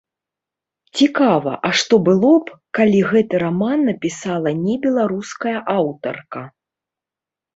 Цікава, 0.99 1.51
а 1.67 1.69
што 1.81 1.95
было 2.07 2.31
б, 2.47 2.55
калі 2.79 2.99
гэты 3.11 3.35
раман 3.43 3.79
напісала 3.89 4.49
не 4.65 4.75
беларуская 4.85 5.55
аўтарка? 5.77 6.41